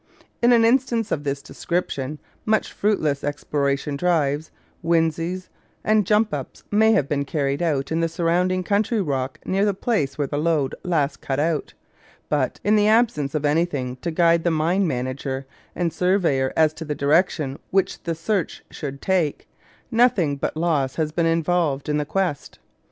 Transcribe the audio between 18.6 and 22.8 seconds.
should take, nothing but loss has been involved in the quest.